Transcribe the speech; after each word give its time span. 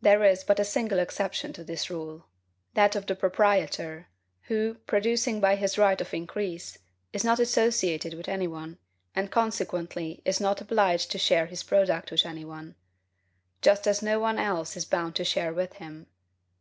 There 0.00 0.22
is 0.22 0.44
but 0.44 0.60
a 0.60 0.64
single 0.64 1.00
exception 1.00 1.52
to 1.54 1.64
this 1.64 1.90
rule, 1.90 2.28
that 2.74 2.94
of 2.94 3.06
the 3.06 3.16
proprietor, 3.16 4.06
who, 4.42 4.74
producing 4.86 5.40
by 5.40 5.56
his 5.56 5.76
right 5.76 6.00
of 6.00 6.14
increase, 6.14 6.78
is 7.12 7.24
not 7.24 7.40
associated 7.40 8.14
with 8.14 8.28
any 8.28 8.46
one, 8.46 8.78
and 9.16 9.32
consequently 9.32 10.22
is 10.24 10.40
not 10.40 10.60
obliged 10.60 11.10
to 11.10 11.18
share 11.18 11.46
his 11.46 11.64
product 11.64 12.12
with 12.12 12.24
any 12.24 12.44
one; 12.44 12.76
just 13.62 13.88
as 13.88 14.00
no 14.00 14.20
one 14.20 14.38
else 14.38 14.76
is 14.76 14.84
bound 14.84 15.16
to 15.16 15.24
share 15.24 15.52
with 15.52 15.72
him. 15.72 16.06